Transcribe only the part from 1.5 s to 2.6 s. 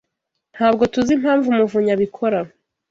muvunyi abikora.